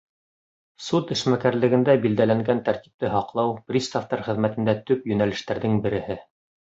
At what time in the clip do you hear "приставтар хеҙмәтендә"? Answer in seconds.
3.73-4.79